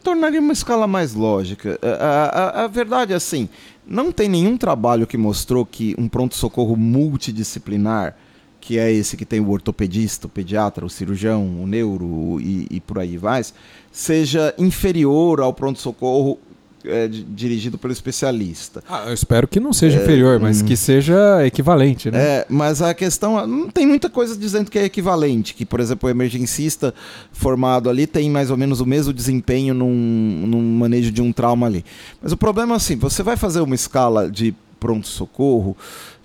Tornaria 0.03 0.39
uma 0.39 0.53
escala 0.53 0.87
mais 0.87 1.13
lógica. 1.13 1.77
A, 1.81 2.61
a, 2.61 2.63
a 2.63 2.67
verdade 2.67 3.13
é 3.13 3.15
assim: 3.15 3.49
não 3.85 4.11
tem 4.11 4.29
nenhum 4.29 4.57
trabalho 4.57 5.05
que 5.05 5.17
mostrou 5.17 5.65
que 5.65 5.93
um 5.97 6.07
pronto-socorro 6.07 6.75
multidisciplinar, 6.75 8.15
que 8.61 8.79
é 8.79 8.91
esse 8.91 9.17
que 9.17 9.25
tem 9.25 9.39
o 9.39 9.49
ortopedista, 9.49 10.27
o 10.27 10.29
pediatra, 10.29 10.85
o 10.85 10.89
cirurgião, 10.89 11.61
o 11.61 11.67
neuro 11.67 12.39
e, 12.39 12.67
e 12.71 12.79
por 12.79 12.99
aí 12.99 13.17
vai, 13.17 13.43
seja 13.91 14.53
inferior 14.57 15.41
ao 15.41 15.53
pronto-socorro 15.53 16.39
é, 16.85 17.07
dirigido 17.07 17.77
pelo 17.77 17.93
especialista. 17.93 18.83
Ah, 18.89 19.05
eu 19.07 19.13
espero 19.13 19.47
que 19.47 19.59
não 19.59 19.73
seja 19.73 19.99
é, 19.99 20.03
inferior, 20.03 20.39
mas 20.39 20.61
hum. 20.61 20.65
que 20.65 20.75
seja 20.75 21.45
equivalente, 21.45 22.09
né? 22.09 22.19
É, 22.19 22.45
mas 22.49 22.81
a 22.81 22.93
questão 22.93 23.45
não 23.45 23.69
tem 23.69 23.85
muita 23.85 24.09
coisa 24.09 24.37
dizendo 24.37 24.69
que 24.71 24.79
é 24.79 24.85
equivalente, 24.85 25.53
que 25.53 25.65
por 25.65 25.79
exemplo 25.79 26.07
o 26.07 26.09
emergencista 26.09 26.93
formado 27.31 27.89
ali 27.89 28.07
tem 28.07 28.29
mais 28.29 28.51
ou 28.51 28.57
menos 28.57 28.79
o 28.79 28.85
mesmo 28.85 29.13
desempenho 29.13 29.73
num, 29.73 30.45
num 30.47 30.77
manejo 30.77 31.11
de 31.11 31.21
um 31.21 31.31
trauma 31.31 31.67
ali. 31.67 31.83
Mas 32.21 32.31
o 32.31 32.37
problema 32.37 32.75
é 32.75 32.77
assim, 32.77 32.95
você 32.95 33.23
vai 33.23 33.37
fazer 33.37 33.61
uma 33.61 33.75
escala 33.75 34.29
de 34.29 34.53
pronto 34.79 35.07
socorro 35.07 35.75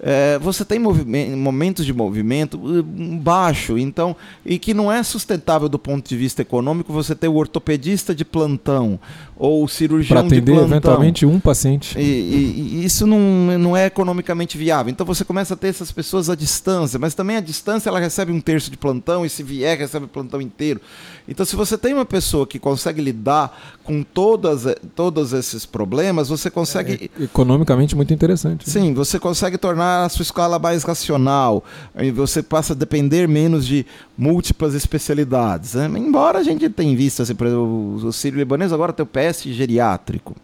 é, 0.06 0.38
você 0.38 0.66
tem 0.66 0.78
momentos 0.78 1.87
de 1.87 1.94
movimento 1.94 2.58
uh, 2.58 2.82
baixo, 2.82 3.78
então, 3.78 4.14
e 4.44 4.58
que 4.58 4.75
não 4.75 4.92
é 4.92 5.02
sustentável 5.02 5.66
do 5.66 5.78
ponto 5.78 6.06
de 6.06 6.14
vista 6.14 6.42
econômico 6.42 6.92
você 6.92 7.14
ter 7.14 7.26
o 7.26 7.34
ortopedista 7.37 8.14
de 8.14 8.23
plantão 8.23 9.00
ou 9.34 9.64
o 9.64 9.68
cirurgião 9.68 10.23
de 10.23 10.28
plantão. 10.28 10.54
Atender 10.54 10.62
eventualmente 10.62 11.25
um 11.25 11.40
paciente. 11.40 11.99
E, 11.99 12.02
e, 12.02 12.80
e, 12.80 12.84
isso 12.84 13.06
não, 13.06 13.58
não 13.58 13.75
é 13.75 13.87
economicamente 13.87 14.58
viável. 14.58 14.90
Então 14.90 15.06
você 15.06 15.25
começa 15.25 15.54
a 15.54 15.56
ter 15.56 15.68
essas 15.68 15.90
pessoas 15.90 16.28
à 16.28 16.34
distância, 16.34 16.99
mas 16.99 17.14
também 17.14 17.37
à 17.37 17.40
distância 17.40 17.88
ela 17.88 17.99
recebe 17.99 18.30
um 18.30 18.42
terço 18.42 18.70
de 18.70 18.76
plantão 18.76 19.25
e 19.25 19.30
se 19.30 19.42
vier 19.42 19.78
recebe 19.78 20.04
o 20.04 20.08
plantão 20.08 20.38
inteiro. 20.38 20.82
Então 21.26 21.46
se 21.46 21.56
você 21.56 21.78
tem 21.78 21.94
uma 21.94 22.04
pessoa 22.04 22.46
que 22.46 22.58
consegue 22.58 23.00
lidar 23.00 23.58
com 23.82 24.02
todas, 24.02 24.66
todos 24.94 25.32
esses 25.32 25.64
problemas, 25.64 26.28
você 26.28 26.50
consegue... 26.50 27.11
É, 27.18 27.25
economicamente 27.25 27.96
muito 27.96 28.12
interessante. 28.12 28.66
Né? 28.66 28.73
Sim, 28.73 28.92
você 28.92 29.18
consegue 29.18 29.56
tornar 29.56 29.93
a 30.02 30.08
sua 30.08 30.22
escala 30.22 30.58
mais 30.58 30.82
racional, 30.82 31.64
e 31.96 32.10
você 32.10 32.42
passa 32.42 32.72
a 32.72 32.76
depender 32.76 33.28
menos 33.28 33.66
de 33.66 33.86
múltiplas 34.18 34.74
especialidades. 34.74 35.74
Né? 35.74 35.86
Embora 35.96 36.40
a 36.40 36.42
gente 36.42 36.68
tenha 36.68 36.96
visto, 36.96 37.22
assim, 37.22 37.34
por 37.34 37.46
exemplo, 37.46 37.94
o 37.94 38.12
Sírio 38.12 38.38
Libanês 38.38 38.72
agora 38.72 38.92
tem 38.92 39.04
o 39.04 39.06
PS 39.06 39.44
geriátrico. 39.44 40.34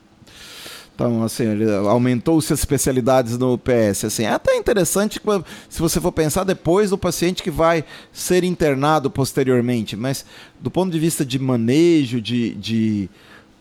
Então, 1.01 1.23
assim, 1.23 1.45
aumentou-se 1.89 2.53
as 2.53 2.59
especialidades 2.59 3.39
no 3.39 3.57
PS. 3.57 4.05
Assim, 4.05 4.25
é 4.25 4.33
até 4.33 4.55
interessante 4.55 5.19
se 5.67 5.81
você 5.81 5.99
for 5.99 6.13
pensar 6.13 6.45
depois 6.45 6.91
do 6.91 6.99
paciente 6.99 7.43
que 7.43 7.51
vai 7.51 7.87
ser 8.13 8.45
internado 8.45 9.11
posteriormente. 9.11 9.97
Mas 9.97 10.27
do 10.61 10.71
ponto 10.71 10.93
de 10.93 10.99
vista 10.99 11.25
de 11.25 11.39
manejo, 11.39 12.21
de, 12.21 12.55
de 12.55 13.09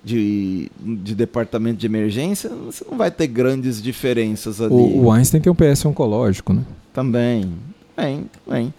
de, 0.04 0.72
de 0.80 1.14
departamento 1.14 1.78
de 1.78 1.86
emergência, 1.86 2.50
você 2.50 2.86
não 2.90 2.98
vai 2.98 3.12
ter 3.12 3.28
grandes 3.28 3.82
diferenças 3.82 4.62
ali. 4.62 4.74
O, 4.74 5.06
o 5.06 5.12
Einstein 5.12 5.42
tem 5.42 5.52
um 5.52 5.56
PS 5.56 5.86
oncológico, 5.86 6.54
né? 6.54 6.64
Também. 6.94 7.54
Bem, 7.96 8.30
bem. 8.48 8.74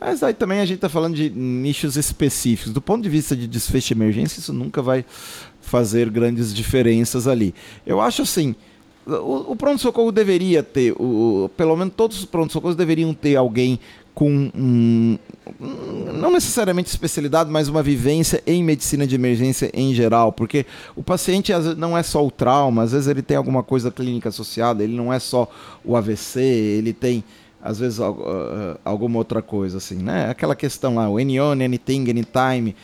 Mas 0.00 0.22
aí 0.22 0.32
também 0.32 0.60
a 0.60 0.64
gente 0.64 0.76
está 0.76 0.88
falando 0.88 1.14
de 1.14 1.28
nichos 1.28 1.96
específicos. 1.96 2.72
Do 2.72 2.80
ponto 2.80 3.02
de 3.02 3.08
vista 3.08 3.36
de 3.36 3.46
desfecho 3.46 3.88
de 3.88 3.94
emergência, 3.94 4.40
isso 4.40 4.52
nunca 4.52 4.80
vai 4.80 5.04
fazer 5.60 6.08
grandes 6.08 6.54
diferenças 6.54 7.26
ali. 7.26 7.54
Eu 7.84 8.00
acho 8.00 8.22
assim, 8.22 8.54
o, 9.06 9.52
o 9.52 9.56
pronto-socorro 9.56 10.10
deveria 10.10 10.62
ter, 10.62 10.92
o, 10.92 11.50
pelo 11.56 11.76
menos 11.76 11.92
todos 11.94 12.18
os 12.18 12.24
pronto-socorros 12.24 12.76
deveriam 12.76 13.12
ter 13.12 13.36
alguém 13.36 13.78
com 14.14 14.50
um, 14.54 15.18
não 16.20 16.30
necessariamente 16.30 16.88
especialidade, 16.88 17.50
mas 17.50 17.68
uma 17.68 17.82
vivência 17.82 18.42
em 18.46 18.62
medicina 18.62 19.06
de 19.06 19.14
emergência 19.14 19.70
em 19.74 19.94
geral, 19.94 20.32
porque 20.32 20.66
o 20.94 21.02
paciente 21.02 21.52
não 21.76 21.96
é 21.96 22.02
só 22.02 22.24
o 22.24 22.30
trauma, 22.30 22.82
às 22.82 22.92
vezes 22.92 23.08
ele 23.08 23.22
tem 23.22 23.36
alguma 23.36 23.62
coisa 23.62 23.90
clínica 23.90 24.28
associada, 24.28 24.84
ele 24.84 24.96
não 24.96 25.12
é 25.12 25.18
só 25.18 25.50
o 25.84 25.96
AVC, 25.96 26.40
ele 26.40 26.92
tem 26.92 27.24
às 27.62 27.78
vezes 27.78 27.98
alguma 28.84 29.18
outra 29.18 29.42
coisa 29.42 29.78
assim, 29.78 29.96
né? 29.96 30.30
Aquela 30.30 30.54
questão 30.54 30.94
lá, 30.94 31.10
o 31.10 31.18
anyone, 31.18 31.64
anything, 31.64 32.08
anytime, 32.08 32.74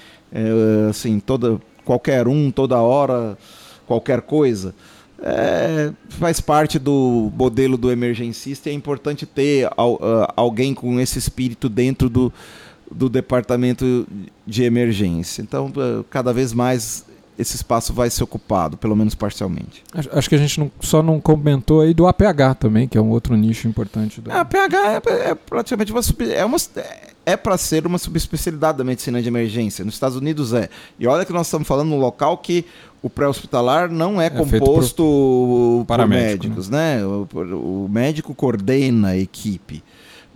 assim, 0.90 1.18
toda 1.18 1.60
qualquer 1.84 2.26
um, 2.28 2.50
toda 2.50 2.76
hora, 2.78 3.38
qualquer 3.86 4.20
coisa 4.22 4.74
é, 5.22 5.92
faz 6.08 6.40
parte 6.40 6.78
do 6.78 7.32
modelo 7.34 7.76
do 7.76 7.90
emergencista 7.90 8.68
e 8.68 8.72
é 8.72 8.74
importante 8.74 9.24
ter 9.24 9.68
alguém 10.36 10.74
com 10.74 11.00
esse 11.00 11.18
espírito 11.18 11.68
dentro 11.68 12.08
do, 12.08 12.32
do 12.90 13.08
departamento 13.08 14.06
de 14.46 14.62
emergência. 14.62 15.42
Então, 15.42 15.72
cada 16.10 16.32
vez 16.32 16.52
mais 16.52 17.04
esse 17.38 17.56
espaço 17.56 17.92
vai 17.92 18.08
ser 18.08 18.24
ocupado, 18.24 18.76
pelo 18.76 18.96
menos 18.96 19.14
parcialmente. 19.14 19.84
Acho 20.12 20.28
que 20.28 20.34
a 20.34 20.38
gente 20.38 20.58
não, 20.58 20.70
só 20.80 21.02
não 21.02 21.20
comentou 21.20 21.82
aí 21.82 21.92
do 21.92 22.06
APH 22.06 22.54
também, 22.58 22.88
que 22.88 22.96
é 22.96 23.00
um 23.00 23.10
outro 23.10 23.36
nicho 23.36 23.68
importante. 23.68 24.20
Do... 24.20 24.32
A 24.32 24.40
APH 24.40 24.74
é, 25.06 25.30
é 25.30 25.34
praticamente 25.34 25.92
uma, 25.92 26.00
é 26.32 26.44
uma 26.44 26.56
é 27.26 27.36
para 27.36 27.58
ser 27.58 27.86
uma 27.86 27.98
subespecialidade 27.98 28.78
da 28.78 28.84
medicina 28.84 29.20
de 29.20 29.28
emergência. 29.28 29.84
Nos 29.84 29.94
Estados 29.94 30.16
Unidos 30.16 30.54
é. 30.54 30.70
E 30.98 31.06
olha 31.06 31.24
que 31.24 31.32
nós 31.32 31.48
estamos 31.48 31.66
falando 31.66 31.88
num 31.88 31.98
local 31.98 32.38
que 32.38 32.64
o 33.02 33.10
pré-hospitalar 33.10 33.90
não 33.90 34.20
é, 34.20 34.26
é 34.26 34.30
composto 34.30 35.84
por, 35.86 35.96
por 35.96 36.08
médicos, 36.08 36.68
né? 36.68 36.98
né? 36.98 37.04
O, 37.04 37.28
o, 37.84 37.88
médico 37.90 38.34
coordena 38.34 39.08
a 39.08 39.16
equipe. 39.16 39.82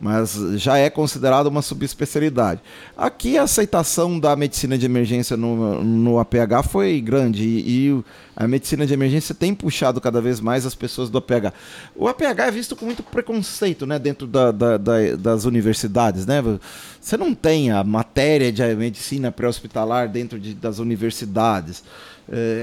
Mas 0.01 0.35
já 0.57 0.79
é 0.79 0.89
considerado 0.89 1.49
uma 1.49 1.61
subespecialidade. 1.61 2.61
Aqui 2.97 3.37
a 3.37 3.43
aceitação 3.43 4.19
da 4.19 4.35
medicina 4.35 4.79
de 4.79 4.87
emergência 4.87 5.37
no, 5.37 5.85
no 5.85 6.19
APH 6.19 6.67
foi 6.71 7.01
grande 7.01 7.45
e, 7.45 7.89
e, 7.89 8.05
a 8.35 8.49
medicina 8.49 8.87
de 8.87 8.95
emergência 8.95 9.35
tem 9.35 9.55
puxado 9.55 10.01
cada 10.01 10.21
vez 10.21 10.41
mais 10.41 10.65
as 10.65 10.75
pessoas 10.75 11.11
do 11.11 11.19
APH. 11.19 11.53
O 11.95 12.09
APH 12.09 12.25
é 12.39 12.51
visto 12.51 12.75
com 12.75 12.87
muito 12.87 13.03
preconceito 13.03 13.87
né, 13.87 13.99
dentro 13.99 14.27
da, 14.27 14.51
da, 14.51 14.79
da, 14.79 15.17
das 15.19 15.45
universidades. 15.45 16.25
Né? 16.25 16.43
Você 16.99 17.19
não 17.19 17.35
tem 17.35 17.71
a 17.71 17.85
matéria 17.85 18.51
de 18.51 18.63
medicina 18.75 19.31
pré-hospitalar 19.31 20.09
dentro 20.09 20.39
de, 20.39 20.55
das 20.55 20.79
universidades 20.79 21.85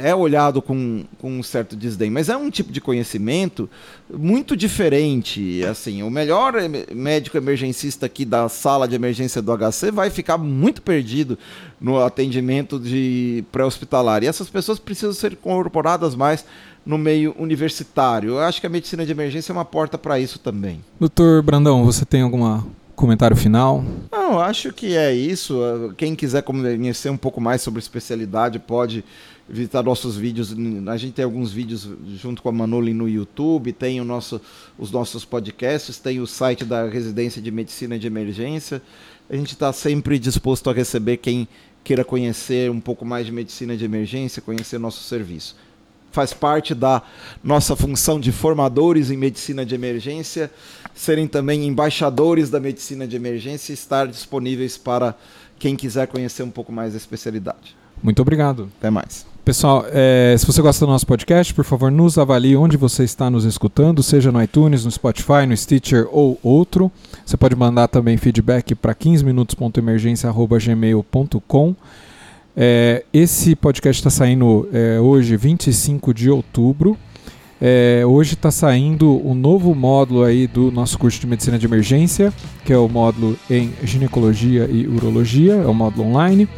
é 0.03 0.15
olhado 0.15 0.61
com, 0.61 1.03
com 1.17 1.39
um 1.39 1.43
certo 1.43 1.75
desdém, 1.75 2.09
mas 2.09 2.29
é 2.29 2.37
um 2.37 2.49
tipo 2.49 2.71
de 2.71 2.79
conhecimento 2.79 3.69
muito 4.09 4.55
diferente. 4.55 5.63
Assim, 5.65 6.03
o 6.03 6.09
melhor 6.09 6.53
médico 6.93 7.37
emergencista 7.37 8.05
aqui 8.05 8.23
da 8.23 8.47
sala 8.47 8.87
de 8.87 8.95
emergência 8.95 9.41
do 9.41 9.51
HC 9.51 9.91
vai 9.91 10.09
ficar 10.09 10.37
muito 10.37 10.81
perdido 10.81 11.37
no 11.81 12.01
atendimento 12.01 12.79
de 12.79 13.43
pré-hospitalar. 13.51 14.23
E 14.23 14.27
essas 14.27 14.49
pessoas 14.49 14.79
precisam 14.79 15.13
ser 15.13 15.33
incorporadas 15.33 16.15
mais 16.15 16.45
no 16.85 16.97
meio 16.97 17.35
universitário. 17.37 18.29
Eu 18.29 18.39
acho 18.39 18.61
que 18.61 18.67
a 18.67 18.69
medicina 18.69 19.05
de 19.05 19.11
emergência 19.11 19.51
é 19.51 19.53
uma 19.53 19.65
porta 19.65 19.97
para 19.97 20.17
isso 20.17 20.39
também. 20.39 20.79
Doutor 20.97 21.41
Brandão, 21.41 21.83
você 21.83 22.05
tem 22.05 22.21
alguma 22.21 22.65
comentário 22.95 23.37
final? 23.37 23.85
Não, 24.11 24.39
acho 24.39 24.73
que 24.73 24.97
é 24.97 25.13
isso. 25.13 25.93
Quem 25.97 26.15
quiser 26.15 26.41
conhecer 26.41 27.09
um 27.09 27.17
pouco 27.17 27.39
mais 27.39 27.61
sobre 27.61 27.79
especialidade 27.79 28.57
pode 28.57 29.05
visitar 29.49 29.83
nossos 29.83 30.17
vídeos. 30.17 30.53
A 30.87 30.97
gente 30.97 31.13
tem 31.13 31.25
alguns 31.25 31.51
vídeos 31.51 31.89
junto 32.15 32.41
com 32.41 32.49
a 32.49 32.51
Manoli 32.51 32.93
no 32.93 33.07
YouTube, 33.07 33.71
tem 33.71 34.01
o 34.01 34.05
nosso, 34.05 34.41
os 34.77 34.91
nossos 34.91 35.23
podcasts, 35.23 35.97
tem 35.97 36.19
o 36.19 36.27
site 36.27 36.65
da 36.65 36.87
Residência 36.87 37.41
de 37.41 37.51
Medicina 37.51 37.97
de 37.97 38.07
Emergência. 38.07 38.81
A 39.29 39.35
gente 39.35 39.53
está 39.53 39.71
sempre 39.73 40.19
disposto 40.19 40.69
a 40.69 40.73
receber 40.73 41.17
quem 41.17 41.47
queira 41.83 42.03
conhecer 42.03 42.69
um 42.69 42.81
pouco 42.81 43.05
mais 43.05 43.25
de 43.25 43.31
medicina 43.31 43.77
de 43.77 43.85
emergência, 43.85 44.41
conhecer 44.41 44.77
nosso 44.77 45.03
serviço. 45.03 45.55
Faz 46.11 46.33
parte 46.33 46.73
da 46.73 47.01
nossa 47.43 47.75
função 47.75 48.19
de 48.19 48.31
formadores 48.31 49.11
em 49.11 49.17
medicina 49.17 49.65
de 49.65 49.75
emergência, 49.75 50.51
serem 50.93 51.27
também 51.27 51.65
embaixadores 51.65 52.49
da 52.49 52.59
medicina 52.59 53.07
de 53.07 53.15
emergência 53.15 53.71
e 53.71 53.75
estar 53.75 54.07
disponíveis 54.07 54.77
para 54.77 55.15
quem 55.59 55.75
quiser 55.75 56.07
conhecer 56.07 56.43
um 56.43 56.49
pouco 56.49 56.71
mais 56.71 56.91
da 56.91 56.97
especialidade. 56.97 57.75
Muito 58.01 58.21
obrigado. 58.21 58.69
Até 58.79 58.89
mais. 58.89 59.36
Pessoal, 59.47 59.87
é, 59.93 60.35
se 60.37 60.45
você 60.45 60.61
gosta 60.61 60.85
do 60.85 60.91
nosso 60.91 61.07
podcast, 61.07 61.53
por 61.53 61.63
favor, 61.63 61.89
nos 61.89 62.17
avalie 62.17 62.57
onde 62.57 62.75
você 62.75 63.05
está 63.05 63.29
nos 63.29 63.45
escutando, 63.45 64.03
seja 64.03 64.29
no 64.29 64.43
iTunes, 64.43 64.83
no 64.83 64.91
Spotify, 64.91 65.45
no 65.47 65.55
Stitcher 65.55 66.05
ou 66.11 66.37
outro. 66.43 66.91
Você 67.25 67.37
pode 67.37 67.55
mandar 67.55 67.87
também 67.87 68.17
feedback 68.17 68.75
para 68.75 68.93
15minutos.emergência.gmail.com. 68.93 71.75
É, 72.57 73.05
esse 73.13 73.55
podcast 73.55 74.01
está 74.01 74.09
saindo 74.09 74.67
é, 74.73 74.99
hoje, 74.99 75.37
25 75.37 76.13
de 76.13 76.29
outubro. 76.29 76.97
É, 77.61 78.03
hoje 78.05 78.33
está 78.33 78.51
saindo 78.51 79.11
o 79.11 79.31
um 79.31 79.33
novo 79.33 79.73
módulo 79.73 80.25
aí 80.25 80.45
do 80.45 80.69
nosso 80.73 80.99
curso 80.99 81.21
de 81.21 81.25
medicina 81.25 81.57
de 81.57 81.65
emergência, 81.65 82.33
que 82.65 82.73
é 82.73 82.77
o 82.77 82.89
módulo 82.89 83.39
em 83.49 83.71
ginecologia 83.81 84.67
e 84.69 84.85
urologia, 84.85 85.53
é 85.53 85.65
o 85.65 85.73
módulo 85.73 86.09
online, 86.09 86.49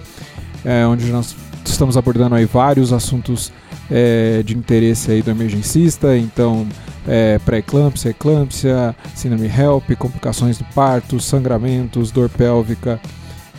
é, 0.66 0.88
onde 0.88 1.06
nós 1.12 1.36
estamos 1.66 1.98
abordando 1.98 2.36
aí 2.36 2.46
vários 2.46 2.92
assuntos 2.94 3.52
é, 3.90 4.44
de 4.44 4.56
interesse 4.56 5.12
aí 5.12 5.22
do 5.22 5.32
emergencista, 5.32 6.18
então 6.18 6.68
é, 7.08 7.40
pré-eclâmpsia, 7.40 8.12
eclâmpsia, 8.12 8.96
síndrome 9.16 9.48
HELP, 9.48 9.96
complicações 9.98 10.58
do 10.58 10.66
parto, 10.76 11.20
sangramentos, 11.20 12.12
dor 12.12 12.30
pélvica, 12.30 13.00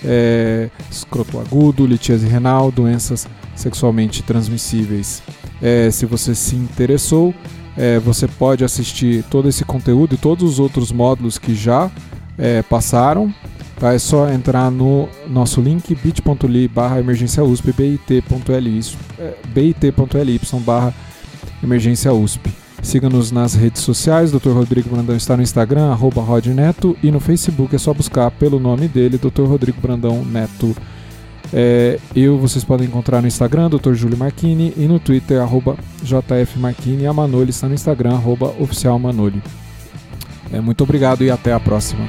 é, 0.05 0.71
escroto 0.91 1.39
agudo, 1.39 1.87
litíase 1.87 2.27
renal, 2.27 2.71
doenças 2.71 3.27
sexualmente 3.55 4.23
transmissíveis. 4.23 5.23
É, 5.61 5.91
se 5.91 6.07
você 6.07 6.35
se 6.35 6.57
interessou, 6.57 7.35
é, 7.77 7.99
você 7.99 8.27
pode 8.27 8.65
assistir 8.65 9.23
todo 9.25 9.49
esse 9.49 9.65
conteúdo 9.65 10.15
e 10.15 10.19
todos 10.19 10.45
os 10.45 10.59
outros 10.59 10.91
módulos 10.91 11.39
que 11.39 11.55
já 11.55 11.91
é, 12.39 12.63
passaram 12.63 13.33
Tá? 13.81 13.95
É 13.95 13.99
só 13.99 14.31
entrar 14.31 14.71
no 14.71 15.09
nosso 15.27 15.63
link 15.63 15.95
bit.ly 15.95 16.69
barra 16.69 17.01
emergência 17.01 17.43
USP, 17.43 17.73
bit.ly 17.73 18.81
é, 19.19 20.59
barra 20.61 20.95
emergência 21.63 22.13
USP. 22.13 22.51
Siga-nos 22.83 23.33
nas 23.33 23.55
redes 23.55 23.83
sociais, 23.83 24.33
Dr. 24.33 24.51
Rodrigo 24.51 24.91
Brandão 24.91 25.17
está 25.17 25.37
no 25.37 25.43
Instagram, 25.43 25.91
arroba 25.91 26.21
Rodneto, 26.23 26.97
e 27.03 27.11
no 27.11 27.21
Facebook 27.21 27.75
é 27.75 27.79
só 27.79 27.93
buscar 27.93 28.31
pelo 28.31 28.59
nome 28.59 28.87
dele, 28.87 29.19
Dr. 29.19 29.45
Rodrigo 29.45 29.81
Brandão 29.81 30.25
Neto. 30.25 30.77
É, 31.53 31.99
eu 32.15 32.39
vocês 32.39 32.65
podem 32.65 32.87
encontrar 32.87 33.21
no 33.21 33.29
Instagram, 33.29 33.69
Dr. 33.71 33.95
Júlio 33.95 34.17
Marchini, 34.17 34.73
e 34.77 34.87
no 34.87 34.99
Twitter, 34.99 35.41
arroba 35.41 35.77
JF 36.03 36.59
Marchini, 36.59 37.03
e 37.03 37.07
a 37.07 37.13
Manoli 37.13 37.51
está 37.51 37.67
no 37.67 37.75
Instagram, 37.75 38.13
arroba 38.13 38.55
oficial 38.59 38.99
Manoli. 38.99 39.43
É, 40.53 40.61
muito 40.61 40.83
obrigado 40.83 41.23
e 41.23 41.31
até 41.31 41.53
a 41.53 41.61
próxima. 41.61 42.09